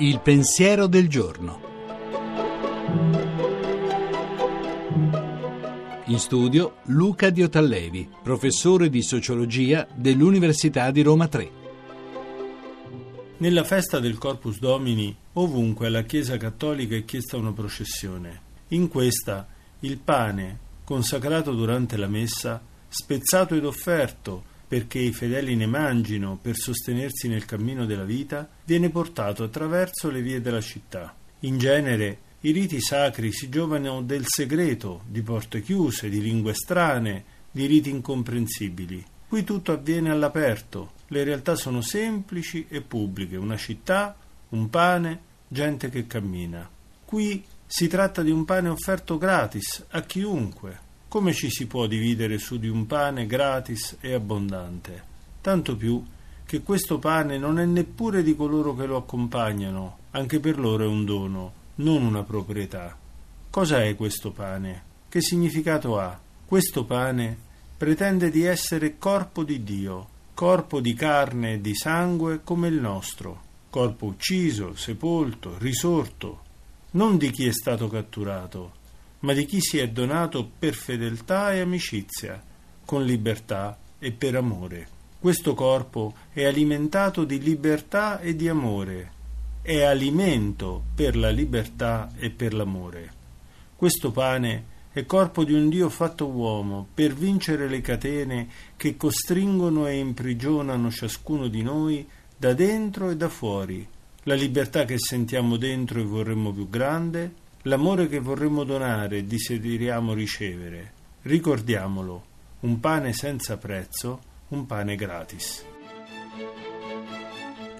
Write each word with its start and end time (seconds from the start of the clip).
Il 0.00 0.20
pensiero 0.20 0.86
del 0.86 1.08
giorno. 1.08 1.60
In 6.06 6.18
studio 6.18 6.76
Luca 6.84 7.30
Diotallevi, 7.30 8.08
professore 8.22 8.88
di 8.88 9.02
sociologia 9.02 9.86
dell'Università 9.94 10.90
di 10.90 11.02
Roma 11.02 11.28
3. 11.28 11.50
Nella 13.38 13.64
festa 13.64 14.00
del 14.00 14.18
Corpus 14.18 14.58
Domini, 14.58 15.16
ovunque 15.34 15.86
alla 15.86 16.02
Chiesa 16.02 16.36
Cattolica 16.36 16.96
è 16.96 17.04
chiesta 17.04 17.36
una 17.36 17.52
processione. 17.52 18.40
In 18.68 18.88
questa, 18.88 19.46
il 19.80 19.98
pane, 19.98 20.58
consacrato 20.84 21.52
durante 21.52 21.96
la 21.96 22.08
messa, 22.08 22.60
spezzato 22.88 23.54
ed 23.54 23.64
offerto 23.64 24.56
perché 24.68 24.98
i 24.98 25.12
fedeli 25.12 25.56
ne 25.56 25.66
mangino 25.66 26.38
per 26.40 26.54
sostenersi 26.54 27.26
nel 27.26 27.46
cammino 27.46 27.86
della 27.86 28.04
vita, 28.04 28.46
viene 28.64 28.90
portato 28.90 29.42
attraverso 29.42 30.10
le 30.10 30.20
vie 30.20 30.42
della 30.42 30.60
città. 30.60 31.14
In 31.40 31.56
genere, 31.56 32.18
i 32.42 32.52
riti 32.52 32.80
sacri 32.80 33.32
si 33.32 33.48
giovano 33.48 34.02
del 34.02 34.24
segreto, 34.26 35.02
di 35.08 35.22
porte 35.22 35.62
chiuse, 35.62 36.10
di 36.10 36.20
lingue 36.20 36.52
strane, 36.52 37.24
di 37.50 37.64
riti 37.64 37.88
incomprensibili. 37.88 39.04
Qui 39.26 39.42
tutto 39.42 39.72
avviene 39.72 40.10
all'aperto, 40.10 40.92
le 41.08 41.24
realtà 41.24 41.56
sono 41.56 41.80
semplici 41.80 42.66
e 42.68 42.82
pubbliche, 42.82 43.36
una 43.36 43.56
città, 43.56 44.14
un 44.50 44.68
pane, 44.68 45.20
gente 45.48 45.88
che 45.88 46.06
cammina. 46.06 46.68
Qui 47.04 47.42
si 47.66 47.88
tratta 47.88 48.22
di 48.22 48.30
un 48.30 48.44
pane 48.44 48.68
offerto 48.68 49.18
gratis 49.18 49.84
a 49.90 50.02
chiunque. 50.02 50.86
Come 51.08 51.32
ci 51.32 51.48
si 51.48 51.66
può 51.66 51.86
dividere 51.86 52.36
su 52.36 52.58
di 52.58 52.68
un 52.68 52.84
pane 52.84 53.24
gratis 53.24 53.96
e 54.02 54.12
abbondante? 54.12 55.02
Tanto 55.40 55.74
più 55.74 56.04
che 56.44 56.60
questo 56.60 56.98
pane 56.98 57.38
non 57.38 57.58
è 57.58 57.64
neppure 57.64 58.22
di 58.22 58.36
coloro 58.36 58.74
che 58.74 58.84
lo 58.84 58.98
accompagnano, 58.98 60.00
anche 60.10 60.38
per 60.38 60.58
loro 60.58 60.84
è 60.84 60.86
un 60.86 61.06
dono, 61.06 61.52
non 61.76 62.02
una 62.02 62.22
proprietà. 62.24 62.94
Cosa 63.48 63.82
è 63.82 63.96
questo 63.96 64.32
pane? 64.32 64.82
Che 65.08 65.22
significato 65.22 65.98
ha? 65.98 66.20
Questo 66.44 66.84
pane 66.84 67.34
pretende 67.74 68.30
di 68.30 68.42
essere 68.42 68.98
corpo 68.98 69.44
di 69.44 69.64
Dio, 69.64 70.08
corpo 70.34 70.78
di 70.78 70.92
carne 70.92 71.54
e 71.54 71.60
di 71.62 71.74
sangue 71.74 72.42
come 72.44 72.68
il 72.68 72.80
nostro, 72.80 73.42
corpo 73.70 74.04
ucciso, 74.04 74.76
sepolto, 74.76 75.56
risorto, 75.56 76.42
non 76.90 77.16
di 77.16 77.30
chi 77.30 77.46
è 77.46 77.52
stato 77.52 77.88
catturato, 77.88 78.72
ma 79.20 79.32
di 79.32 79.44
chi 79.44 79.60
si 79.60 79.78
è 79.78 79.88
donato 79.88 80.48
per 80.58 80.74
fedeltà 80.74 81.52
e 81.52 81.60
amicizia, 81.60 82.42
con 82.84 83.04
libertà 83.04 83.78
e 83.98 84.12
per 84.12 84.36
amore. 84.36 84.88
Questo 85.18 85.54
corpo 85.54 86.14
è 86.32 86.44
alimentato 86.44 87.24
di 87.24 87.40
libertà 87.40 88.20
e 88.20 88.36
di 88.36 88.48
amore, 88.48 89.12
è 89.62 89.82
alimento 89.82 90.82
per 90.94 91.16
la 91.16 91.30
libertà 91.30 92.10
e 92.16 92.30
per 92.30 92.54
l'amore. 92.54 93.12
Questo 93.74 94.10
pane 94.12 94.76
è 94.92 95.04
corpo 95.04 95.44
di 95.44 95.52
un 95.52 95.68
Dio 95.68 95.88
fatto 95.88 96.26
uomo 96.26 96.86
per 96.94 97.12
vincere 97.14 97.68
le 97.68 97.80
catene 97.80 98.48
che 98.76 98.96
costringono 98.96 99.86
e 99.86 99.98
imprigionano 99.98 100.90
ciascuno 100.90 101.48
di 101.48 101.62
noi 101.62 102.08
da 102.36 102.54
dentro 102.54 103.10
e 103.10 103.16
da 103.16 103.28
fuori, 103.28 103.86
la 104.22 104.34
libertà 104.34 104.84
che 104.84 104.98
sentiamo 104.98 105.56
dentro 105.56 106.00
e 106.00 106.04
vorremmo 106.04 106.52
più 106.52 106.68
grande, 106.68 107.32
l'amore 107.62 108.06
che 108.08 108.20
vorremmo 108.20 108.64
donare 108.64 109.18
e 109.18 109.24
desideriamo 109.24 110.14
ricevere. 110.14 110.92
Ricordiamolo, 111.22 112.24
un 112.60 112.78
pane 112.80 113.12
senza 113.12 113.56
prezzo, 113.56 114.20
un 114.48 114.66
pane 114.66 114.96
gratis. 114.96 115.64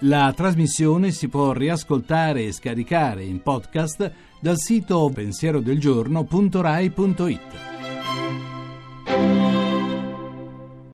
La 0.03 0.31
trasmissione 0.33 1.11
si 1.11 1.27
può 1.27 1.51
riascoltare 1.51 2.45
e 2.45 2.53
scaricare 2.53 3.23
in 3.23 3.41
podcast 3.41 4.09
dal 4.39 4.57
sito 4.57 5.11
pensierodelgiorno.rai.it. 5.13 7.78